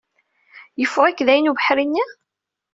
[0.79, 2.05] Yeffeɣ-ik dayen ubeḥri-nni?